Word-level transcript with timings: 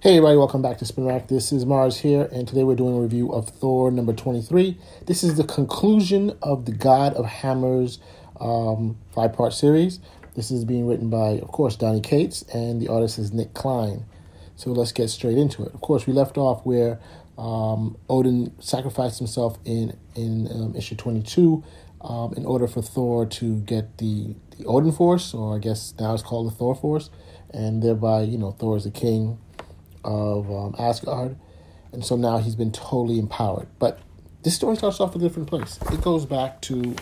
Hey 0.00 0.18
everybody, 0.18 0.36
welcome 0.36 0.62
back 0.62 0.78
to 0.78 0.84
Spinner 0.84 1.08
Rack. 1.08 1.26
This 1.26 1.50
is 1.50 1.64
Marz 1.64 1.98
here, 1.98 2.28
and 2.30 2.46
today 2.46 2.62
we're 2.62 2.76
doing 2.76 2.96
a 2.96 3.00
review 3.00 3.32
of 3.32 3.48
Thor 3.48 3.90
number 3.90 4.12
23. 4.12 4.78
This 5.06 5.24
is 5.24 5.34
the 5.34 5.42
conclusion 5.42 6.38
of 6.40 6.66
the 6.66 6.70
God 6.70 7.14
of 7.14 7.26
Hammers 7.26 7.98
um, 8.40 8.96
five 9.12 9.32
part 9.32 9.54
series. 9.54 9.98
This 10.36 10.52
is 10.52 10.64
being 10.64 10.86
written 10.86 11.10
by, 11.10 11.40
of 11.40 11.48
course, 11.48 11.74
Donny 11.74 12.00
Cates, 12.00 12.42
and 12.54 12.80
the 12.80 12.86
artist 12.86 13.18
is 13.18 13.32
Nic 13.32 13.54
Klein. 13.54 14.04
So 14.54 14.70
let's 14.70 14.92
get 14.92 15.08
straight 15.08 15.36
into 15.36 15.64
it. 15.64 15.74
Of 15.74 15.80
course, 15.80 16.06
we 16.06 16.12
left 16.12 16.38
off 16.38 16.64
where 16.64 17.00
um, 17.36 17.96
Odin 18.08 18.54
sacrificed 18.60 19.18
himself 19.18 19.58
in, 19.64 19.98
in 20.14 20.46
um, 20.46 20.76
issue 20.76 20.94
22 20.94 21.64
um, 22.02 22.34
in 22.36 22.46
order 22.46 22.68
for 22.68 22.82
Thor 22.82 23.26
to 23.26 23.56
get 23.62 23.98
the, 23.98 24.36
the 24.56 24.64
Odin 24.64 24.92
Force, 24.92 25.34
or 25.34 25.56
I 25.56 25.58
guess 25.58 25.92
now 25.98 26.14
it's 26.14 26.22
called 26.22 26.46
the 26.46 26.54
Thor 26.54 26.76
Force, 26.76 27.10
and 27.50 27.82
thereby, 27.82 28.20
you 28.20 28.38
know, 28.38 28.52
Thor 28.52 28.76
is 28.76 28.84
the 28.84 28.92
king 28.92 29.38
of 30.04 30.50
um, 30.50 30.74
Asgard, 30.78 31.36
and 31.92 32.04
so 32.04 32.16
now 32.16 32.38
he's 32.38 32.54
been 32.54 32.72
totally 32.72 33.18
empowered. 33.18 33.68
But 33.78 34.00
this 34.42 34.54
story 34.54 34.76
starts 34.76 35.00
off 35.00 35.14
a 35.14 35.18
different 35.18 35.48
place. 35.48 35.78
It 35.92 36.02
goes 36.02 36.26
back 36.26 36.60
to, 36.62 36.94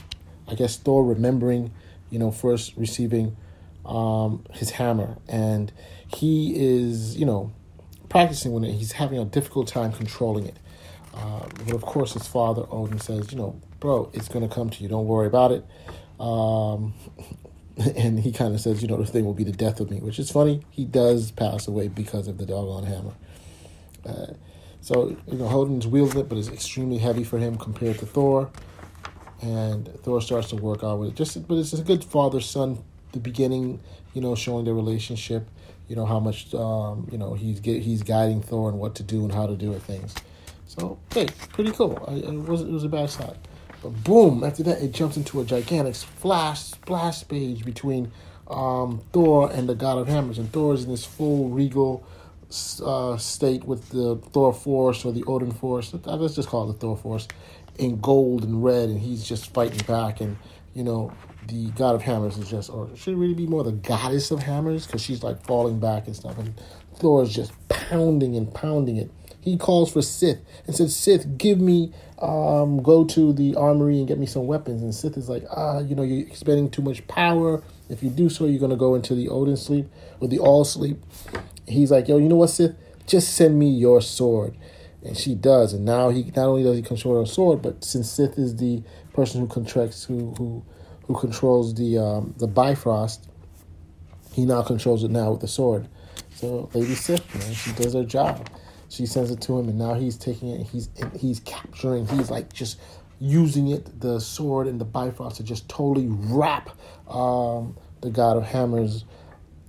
I 0.49 0.55
guess, 0.55 0.77
Thor 0.77 1.05
remembering, 1.05 1.73
you 2.11 2.19
know, 2.19 2.31
first 2.31 2.77
receiving 2.77 3.37
um, 3.85 4.45
his 4.53 4.71
hammer, 4.71 5.17
and 5.29 5.73
he 6.07 6.55
is, 6.57 7.17
you 7.17 7.27
know, 7.27 7.53
practicing 8.09 8.53
when 8.53 8.63
he's 8.65 8.93
having 8.93 9.19
a 9.19 9.25
difficult 9.25 9.69
time 9.69 9.93
controlling 9.93 10.47
it. 10.47 10.57
Uh, 11.15 11.47
but 11.65 11.75
of 11.75 11.83
course, 11.83 12.13
his 12.13 12.27
father 12.27 12.65
Odin 12.71 13.01
says, 13.01 13.33
you 13.33 13.39
know, 13.39 13.61
bro, 13.81 14.11
it's 14.13 14.29
going 14.29 14.47
to 14.47 14.55
come 14.55 14.71
to 14.71 14.83
you. 14.83 14.89
Don't 14.89 15.07
worry 15.07 15.27
about 15.27 15.53
it. 15.53 15.65
Um, 16.21 16.95
and 17.97 18.21
he 18.21 18.33
kind 18.33 18.55
of 18.55 18.61
says, 18.61 18.83
you 18.83 18.89
know, 18.89 18.97
the 18.97 19.07
thing 19.07 19.25
will 19.25 19.35
be 19.35 19.45
the 19.45 19.53
death 19.53 19.81
of 19.81 19.91
me, 19.91 19.99
which 19.99 20.19
is 20.19 20.31
funny. 20.31 20.63
He 20.71 20.85
does 20.85 21.31
pass 21.31 21.69
away 21.69 21.89
because 21.89 22.27
of 22.27 22.39
the 22.39 22.47
doggone 22.47 22.85
hammer. 22.85 23.13
Uh, 24.07 24.35
so, 24.81 25.17
you 25.27 25.39
know, 25.39 25.49
Odin's 25.49 25.87
wielding 25.87 26.21
it, 26.21 26.29
but 26.29 26.39
it's 26.39 26.49
extremely 26.49 26.99
heavy 26.99 27.25
for 27.25 27.39
him 27.39 27.59
compared 27.59 27.99
to 27.99 28.07
Thor. 28.07 28.51
And 29.43 29.89
Thor 30.03 30.23
starts 30.23 30.49
to 30.51 30.57
work 30.57 30.83
out 30.83 30.99
with 30.99 31.11
it. 31.11 31.17
Just, 31.17 31.47
but 31.47 31.57
it's 31.57 31.73
a 31.73 31.83
good 31.83 32.05
father 32.05 32.41
son. 32.41 32.79
The 33.13 33.19
beginning, 33.19 33.81
you 34.15 34.21
know, 34.21 34.35
showing 34.35 34.65
their 34.65 34.75
relationship. 34.75 35.49
You 35.89 35.97
know 35.97 36.07
how 36.07 36.19
much, 36.19 36.53
um, 36.55 37.09
you 37.13 37.19
know, 37.19 37.35
he's 37.35 37.61
get, 37.61 37.83
he's 37.83 38.03
guiding 38.03 38.43
Thor 38.43 38.69
and 38.69 38.79
what 38.79 38.95
to 38.97 39.03
do 39.03 39.23
and 39.23 39.33
how 39.33 39.47
to 39.47 39.55
do 39.55 39.73
it 39.73 39.83
things. 39.83 40.15
So, 40.67 40.99
hey, 41.13 41.27
pretty 41.53 41.71
cool. 41.73 42.03
I, 42.09 42.15
it 42.15 42.35
was 42.35 42.63
it 42.63 42.71
was 42.71 42.83
a 42.83 42.89
bad 42.89 43.09
shot. 43.09 43.37
But 43.87 44.03
boom, 44.03 44.43
after 44.43 44.65
that, 44.65 44.83
it 44.83 44.91
jumps 44.91 45.17
into 45.17 45.41
a 45.41 45.45
gigantic 45.45 45.95
flash 45.95 46.61
splash 46.61 47.27
page 47.29 47.65
between 47.65 48.11
um, 48.49 49.01
Thor 49.13 49.49
and 49.53 49.69
the 49.69 49.77
God 49.77 49.99
of 49.99 50.09
Hammers. 50.09 50.39
And 50.39 50.53
Thor 50.53 50.75
is 50.75 50.83
in 50.83 50.91
this 50.91 51.05
full 51.05 51.51
regal 51.51 52.05
uh, 52.85 53.17
state 53.17 53.63
with 53.63 53.91
the 53.91 54.17
Thor 54.33 54.53
Force 54.53 55.05
or 55.05 55.13
the 55.13 55.23
Odin 55.29 55.53
Force. 55.53 55.95
Let's 56.05 56.35
just 56.35 56.49
call 56.49 56.69
it 56.69 56.73
the 56.73 56.79
Thor 56.81 56.97
Force 56.97 57.29
in 57.79 58.01
gold 58.01 58.43
and 58.43 58.65
red, 58.65 58.89
and 58.89 58.99
he's 58.99 59.25
just 59.25 59.55
fighting 59.55 59.87
back. 59.87 60.21
And 60.21 60.37
you 60.75 60.83
know, 60.83 61.13
the 61.47 61.71
God 61.71 61.95
of 61.95 62.03
Hammers 62.03 62.39
is 62.39 62.51
just, 62.51 62.71
or 62.71 62.89
should 62.97 63.15
it 63.15 63.19
really 63.19 63.35
be 63.35 63.47
more 63.47 63.63
the 63.63 63.71
Goddess 63.71 64.33
of 64.33 64.41
Hammers 64.41 64.85
because 64.85 65.01
she's 65.01 65.23
like 65.23 65.45
falling 65.45 65.79
back 65.79 66.09
and 66.09 66.17
stuff. 66.17 66.37
And 66.39 66.61
Thor 66.97 67.23
is 67.23 67.33
just 67.33 67.53
pounding 67.69 68.35
and 68.35 68.53
pounding 68.53 68.97
it 68.97 69.13
he 69.47 69.57
calls 69.57 69.93
for 69.93 70.03
Sif 70.03 70.39
and 70.67 70.75
says, 70.75 70.95
Sif, 70.97 71.25
give 71.39 71.61
me, 71.61 71.93
um, 72.19 72.83
go 72.83 73.05
to 73.05 73.33
the 73.33 73.55
armory 73.55 73.99
and 73.99 74.09
get 74.09 74.19
me 74.19 74.27
some 74.27 74.49
weapons. 74.49 74.83
And 74.83 74.93
Sif 74.93 75.17
is 75.17 75.29
like, 75.29 75.45
ah, 75.57 75.79
you 75.79 75.95
know, 75.95 76.03
you're 76.03 76.27
expending 76.27 76.69
too 76.69 76.83
much 76.83 77.07
power. 77.07 77.63
If 77.89 78.03
you 78.03 78.11
do 78.11 78.29
so, 78.29 78.47
you're 78.47 78.59
going 78.59 78.73
to 78.73 78.77
go 78.77 78.97
into 78.97 79.15
the 79.15 79.29
Odin 79.29 79.57
sleep 79.57 79.87
or 80.19 80.27
the 80.27 80.41
all 80.41 80.65
sleep. 80.65 81.01
He's 81.65 81.93
like, 81.93 82.09
yo, 82.09 82.17
you 82.17 82.29
know 82.29 82.35
what, 82.35 82.51
Sif? 82.51 82.73
Just 83.07 83.35
send 83.35 83.57
me 83.57 83.69
your 83.69 84.01
sword. 84.01 84.57
And 85.05 85.17
she 85.17 85.37
does. 85.37 85.73
And 85.73 85.85
now 85.85 86.11
he 86.11 86.25
not 86.25 86.47
only 86.47 86.65
does 86.65 86.77
he 86.77 86.83
control 86.83 87.21
her 87.21 87.27
sword, 87.27 87.63
but 87.63 87.85
since 87.85 88.11
Sif 88.11 88.37
is 88.39 88.57
the 88.57 88.83
person 89.13 89.41
who 89.41 89.47
contracts, 89.47 90.03
who, 90.03 90.35
who, 90.37 90.65
who 91.07 91.15
controls 91.15 91.73
the, 91.77 91.99
um, 91.99 92.35
the 92.39 92.49
Bifrost, 92.49 93.29
he 94.33 94.45
now 94.45 94.63
controls 94.63 95.05
it 95.05 95.13
now 95.13 95.31
with 95.31 95.41
the 95.41 95.47
sword. 95.47 95.87
So 96.35 96.69
Lady 96.75 96.97
Sif, 96.97 97.33
man, 97.33 97.55
she 97.55 97.71
does 97.75 97.95
her 97.95 98.03
job. 98.03 98.51
She 98.89 99.07
sends 99.07 99.31
it 99.31 99.41
to 99.43 99.59
him, 99.59 99.69
and 99.69 99.79
now 99.79 99.95
he's 99.95 100.17
taking 100.17 100.49
it. 100.49 100.67
he's 100.67 100.89
he's 101.19 101.41
capturing. 101.41 102.07
He's 102.07 102.31
like 102.31 102.53
just 102.53 102.79
using 103.19 103.69
it, 103.69 104.01
the 104.01 104.21
sword 104.21 104.67
and 104.67 104.81
the 104.81 104.85
Bifrost, 104.85 105.37
to 105.37 105.43
just 105.43 105.69
totally 105.69 106.07
wrap 106.09 106.71
um, 107.09 107.77
the 108.01 108.11
God 108.11 108.37
of 108.37 108.45
Hammers 108.45 109.05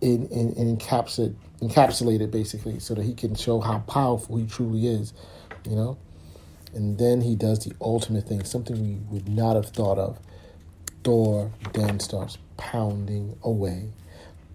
in 0.02 0.28
in, 0.28 0.54
in 0.54 0.78
encapsulate 0.78 1.36
encapsulated 1.62 2.30
basically, 2.30 2.80
so 2.80 2.94
that 2.94 3.04
he 3.04 3.14
can 3.14 3.34
show 3.36 3.60
how 3.60 3.80
powerful 3.80 4.38
he 4.38 4.46
truly 4.46 4.88
is. 4.88 5.14
You 5.68 5.76
know, 5.76 5.98
and 6.74 6.98
then 6.98 7.22
he 7.22 7.36
does 7.36 7.66
the 7.66 7.74
ultimate 7.82 8.28
thing, 8.28 8.44
something 8.44 8.80
we 8.82 8.96
would 9.12 9.28
not 9.28 9.56
have 9.56 9.68
thought 9.70 9.98
of. 9.98 10.20
Thor 11.04 11.52
then 11.74 12.00
starts 12.00 12.38
pounding 12.58 13.38
away, 13.44 13.90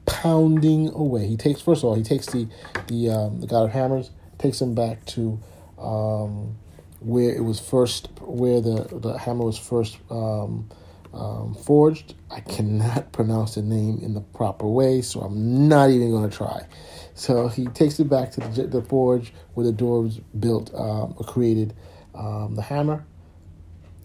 pounding 0.07 0.91
away. 0.91 1.27
He 1.27 1.37
takes 1.37 1.61
first 1.61 1.81
of 1.83 1.87
all, 1.87 1.95
he 1.95 2.05
takes 2.05 2.27
the 2.27 2.47
the 2.87 3.11
um, 3.11 3.41
the 3.41 3.47
God 3.47 3.65
of 3.65 3.71
Hammers 3.73 4.11
takes 4.43 4.61
him 4.61 4.75
back 4.75 5.05
to 5.07 5.41
um, 5.79 6.57
where 7.01 7.35
it 7.35 7.43
was 7.43 7.61
first, 7.61 8.09
where 8.21 8.61
the, 8.61 8.89
the 8.93 9.17
hammer 9.19 9.45
was 9.45 9.59
first 9.59 9.99
um, 10.11 10.69
um, 11.15 11.55
forged. 11.55 12.15
I 12.31 12.41
cannot 12.41 13.13
pronounce 13.13 13.55
the 13.55 13.63
name 13.63 14.01
in 14.03 14.15
the 14.15 14.21
proper 14.21 14.67
way, 14.67 15.03
so 15.03 15.21
I'm 15.21 15.69
not 15.69 15.91
even 15.91 16.11
going 16.11 16.29
to 16.29 16.37
try. 16.37 16.67
So 17.15 17.49
he 17.49 17.67
takes 17.67 18.01
it 18.01 18.09
back 18.09 18.33
to 18.33 18.41
the, 18.41 18.67
the 18.67 18.83
forge 18.83 19.33
where 19.55 19.67
the 19.67 19.73
dwarves 19.73 20.23
built 20.39 20.75
um, 20.75 21.15
or 21.17 21.25
created 21.25 21.75
um, 22.15 22.55
the 22.55 22.63
hammer. 22.63 23.05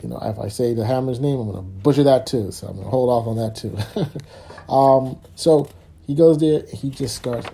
You 0.03 0.09
know, 0.09 0.19
if 0.21 0.37
I 0.37 0.49
say 0.49 0.73
the 0.75 0.85
hammer's 0.85 1.19
name, 1.19 1.39
I'm 1.39 1.51
going 1.51 1.57
to 1.57 1.71
butcher 1.81 2.03
that 2.03 2.27
too. 2.27 2.51
So 2.51 2.67
I'm 2.67 2.73
going 2.73 2.85
to 2.85 2.91
hold 2.91 3.09
off 3.09 3.27
on 3.27 3.37
that 3.37 3.55
too. 3.55 4.71
um, 4.71 5.19
so 5.35 5.67
he 6.05 6.13
goes 6.13 6.37
there. 6.37 6.63
He 6.71 6.89
just 6.89 7.15
starts 7.15 7.47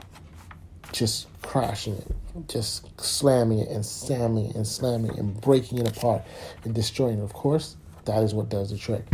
just 0.91 1.27
crashing 1.41 1.95
it, 1.95 2.07
just 2.47 2.99
slamming 2.99 3.59
it 3.59 3.69
and 3.69 3.85
slamming 3.85 4.47
it 4.47 4.55
and 4.55 4.65
slamming 4.65 5.11
it 5.11 5.17
and 5.17 5.39
breaking 5.39 5.77
it 5.77 5.87
apart 5.87 6.23
and 6.63 6.73
destroying 6.73 7.19
it. 7.19 7.23
Of 7.23 7.33
course, 7.33 7.77
that 8.05 8.23
is 8.23 8.33
what 8.33 8.49
does 8.49 8.71
the 8.71 8.77
trick. 8.77 9.05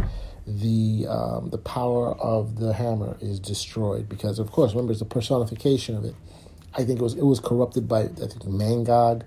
The 0.48 1.06
um, 1.08 1.50
the 1.50 1.58
power 1.58 2.14
of 2.16 2.60
the 2.60 2.74
hammer 2.74 3.18
is 3.22 3.40
destroyed 3.40 4.10
because, 4.10 4.40
of 4.40 4.52
course, 4.52 4.72
remember 4.72 4.94
it's 4.94 5.02
a 5.02 5.06
personification 5.06 5.96
of 5.96 6.06
it. 6.06 6.16
I 6.74 6.84
think 6.86 7.00
it 7.00 7.04
was 7.04 7.14
it 7.16 7.26
was 7.26 7.40
corrupted 7.40 7.88
by 7.88 8.04
I 8.04 8.08
think 8.08 8.44
Mangog, 8.44 9.24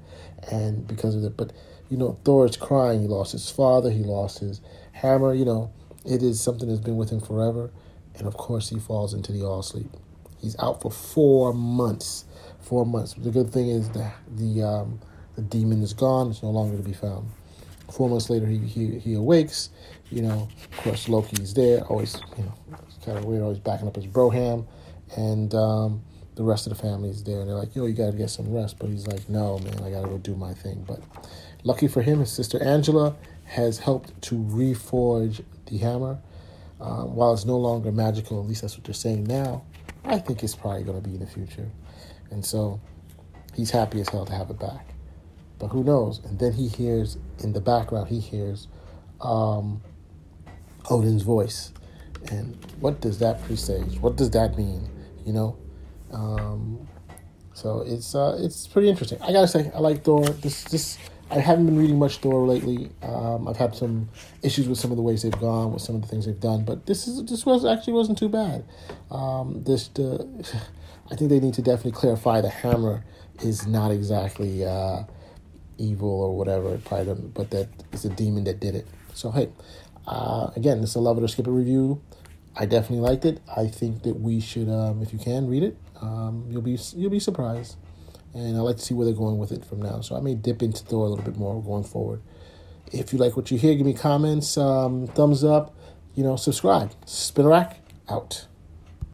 and 0.50 0.86
because 0.86 1.14
of 1.14 1.24
it. 1.24 1.36
But 1.36 1.52
you 1.88 1.96
know, 1.96 2.18
Thor 2.24 2.46
is 2.46 2.56
crying. 2.56 3.02
He 3.02 3.06
lost 3.06 3.32
his 3.32 3.50
father. 3.50 3.90
He 3.90 4.02
lost 4.02 4.40
his 4.40 4.60
hammer. 4.92 5.32
You 5.34 5.44
know, 5.44 5.72
it 6.04 6.22
is 6.22 6.40
something 6.40 6.68
that's 6.68 6.80
been 6.80 6.96
with 6.96 7.10
him 7.10 7.20
forever, 7.20 7.70
and 8.16 8.26
of 8.26 8.36
course, 8.36 8.70
he 8.70 8.80
falls 8.80 9.14
into 9.14 9.30
the 9.30 9.44
all 9.44 9.62
sleep. 9.62 9.90
He's 10.40 10.56
out 10.58 10.82
for 10.82 10.90
four 10.90 11.54
months 11.54 12.24
four 12.62 12.86
months. 12.86 13.14
The 13.14 13.30
good 13.30 13.52
thing 13.52 13.68
is 13.68 13.90
that 13.90 14.14
the 14.36 14.62
um, 14.62 15.00
the 15.36 15.42
demon 15.42 15.82
is 15.82 15.92
gone; 15.92 16.30
it's 16.30 16.42
no 16.42 16.50
longer 16.50 16.76
to 16.76 16.82
be 16.82 16.92
found. 16.92 17.28
Four 17.90 18.08
months 18.08 18.30
later, 18.30 18.46
he 18.46 18.58
he, 18.58 18.98
he 18.98 19.14
awakes. 19.14 19.70
You 20.10 20.22
know, 20.22 20.48
of 20.70 20.76
course, 20.78 21.08
Loki 21.08 21.42
is 21.42 21.54
there. 21.54 21.84
Always, 21.84 22.16
you 22.36 22.44
know, 22.44 22.54
kind 23.04 23.18
of 23.18 23.24
weird. 23.24 23.42
Always 23.42 23.58
backing 23.58 23.88
up 23.88 23.96
his 23.96 24.06
broham, 24.06 24.66
and 25.16 25.54
um, 25.54 26.02
the 26.34 26.42
rest 26.42 26.66
of 26.66 26.76
the 26.76 26.82
family 26.82 27.10
is 27.10 27.24
there. 27.24 27.40
And 27.40 27.48
they're 27.48 27.56
like, 27.56 27.74
"Yo, 27.74 27.86
you 27.86 27.94
gotta 27.94 28.16
get 28.16 28.30
some 28.30 28.52
rest." 28.52 28.78
But 28.78 28.90
he's 28.90 29.06
like, 29.06 29.28
"No, 29.28 29.58
man, 29.58 29.82
I 29.82 29.90
gotta 29.90 30.08
go 30.08 30.18
do 30.18 30.34
my 30.34 30.54
thing." 30.54 30.84
But 30.86 31.00
lucky 31.64 31.88
for 31.88 32.02
him, 32.02 32.20
his 32.20 32.32
sister 32.32 32.62
Angela 32.62 33.16
has 33.44 33.78
helped 33.78 34.20
to 34.22 34.36
reforge 34.36 35.42
the 35.66 35.78
hammer. 35.78 36.18
Um, 36.80 37.14
while 37.14 37.32
it's 37.32 37.44
no 37.44 37.58
longer 37.58 37.92
magical, 37.92 38.40
at 38.40 38.48
least 38.48 38.62
that's 38.62 38.76
what 38.76 38.84
they're 38.84 38.94
saying 38.94 39.24
now. 39.24 39.62
I 40.04 40.18
think 40.18 40.42
it's 40.42 40.54
probably 40.54 40.82
going 40.82 41.00
to 41.00 41.08
be 41.08 41.14
in 41.14 41.20
the 41.20 41.26
future. 41.26 41.70
And 42.30 42.44
so 42.44 42.80
he's 43.54 43.70
happy 43.70 44.00
as 44.00 44.08
hell 44.08 44.26
to 44.26 44.32
have 44.32 44.50
it 44.50 44.58
back. 44.58 44.94
But 45.58 45.68
who 45.68 45.84
knows? 45.84 46.20
And 46.24 46.38
then 46.38 46.52
he 46.52 46.68
hears 46.68 47.18
in 47.38 47.52
the 47.52 47.60
background, 47.60 48.08
he 48.08 48.18
hears 48.18 48.68
um, 49.20 49.80
Odin's 50.90 51.22
voice. 51.22 51.72
And 52.30 52.56
what 52.80 53.00
does 53.00 53.18
that 53.18 53.42
presage? 53.44 53.98
What 54.00 54.16
does 54.16 54.30
that 54.30 54.56
mean? 54.56 54.88
You 55.24 55.32
know? 55.32 55.56
Um, 56.12 56.88
so 57.54 57.84
it's 57.86 58.14
uh, 58.14 58.38
it's 58.40 58.66
pretty 58.66 58.88
interesting. 58.88 59.20
I 59.22 59.32
gotta 59.32 59.48
say, 59.48 59.70
I 59.74 59.78
like 59.78 60.04
Thor. 60.04 60.24
This 60.24 60.64
this 60.64 60.98
I 61.32 61.38
haven't 61.38 61.64
been 61.64 61.78
reading 61.78 61.98
much 61.98 62.18
Thor 62.18 62.46
lately. 62.46 62.90
Um, 63.02 63.48
I've 63.48 63.56
had 63.56 63.74
some 63.74 64.10
issues 64.42 64.68
with 64.68 64.78
some 64.78 64.90
of 64.90 64.98
the 64.98 65.02
ways 65.02 65.22
they've 65.22 65.40
gone, 65.40 65.72
with 65.72 65.80
some 65.80 65.94
of 65.94 66.02
the 66.02 66.08
things 66.08 66.26
they've 66.26 66.38
done, 66.38 66.64
but 66.64 66.84
this 66.84 67.08
is 67.08 67.24
this 67.24 67.46
was 67.46 67.64
actually 67.64 67.94
wasn't 67.94 68.18
too 68.18 68.28
bad. 68.28 68.64
Um, 69.10 69.62
this 69.64 69.88
the 69.88 70.28
I 71.10 71.16
think 71.16 71.30
they 71.30 71.40
need 71.40 71.54
to 71.54 71.62
definitely 71.62 71.92
clarify 71.92 72.42
the 72.42 72.50
hammer 72.50 73.02
is 73.42 73.66
not 73.66 73.90
exactly 73.90 74.64
uh, 74.64 75.04
evil 75.78 76.10
or 76.10 76.36
whatever, 76.36 76.76
probably, 76.84 77.14
but 77.14 77.50
that 77.50 77.68
it's 77.92 78.04
a 78.04 78.10
demon 78.10 78.44
that 78.44 78.60
did 78.60 78.74
it. 78.74 78.86
So 79.14 79.30
hey, 79.30 79.48
uh, 80.06 80.50
again, 80.54 80.82
this 80.82 80.90
is 80.90 80.96
a 80.96 81.00
love 81.00 81.16
it 81.16 81.24
or 81.24 81.28
skip 81.28 81.46
it 81.46 81.50
review. 81.50 82.02
I 82.54 82.66
definitely 82.66 83.08
liked 83.08 83.24
it. 83.24 83.40
I 83.56 83.68
think 83.68 84.02
that 84.02 84.20
we 84.20 84.38
should, 84.38 84.68
um, 84.68 85.02
if 85.02 85.14
you 85.14 85.18
can, 85.18 85.46
read 85.48 85.62
it. 85.62 85.78
Um, 86.02 86.46
you'll 86.50 86.60
be 86.60 86.78
you'll 86.94 87.10
be 87.10 87.20
surprised. 87.20 87.76
And 88.34 88.56
I 88.56 88.60
like 88.60 88.76
to 88.76 88.82
see 88.82 88.94
where 88.94 89.04
they're 89.04 89.14
going 89.14 89.38
with 89.38 89.52
it 89.52 89.64
from 89.64 89.82
now. 89.82 90.00
So 90.00 90.16
I 90.16 90.20
may 90.20 90.34
dip 90.34 90.62
into 90.62 90.82
Thor 90.84 91.06
a 91.06 91.08
little 91.08 91.24
bit 91.24 91.36
more 91.36 91.62
going 91.62 91.84
forward. 91.84 92.22
If 92.92 93.12
you 93.12 93.18
like 93.18 93.36
what 93.36 93.50
you 93.50 93.58
hear, 93.58 93.74
give 93.74 93.86
me 93.86 93.94
comments, 93.94 94.56
um, 94.58 95.06
thumbs 95.06 95.44
up, 95.44 95.74
you 96.14 96.22
know, 96.22 96.36
subscribe. 96.36 96.92
Spinner 97.06 97.48
Rack 97.48 97.78
out. 98.08 98.46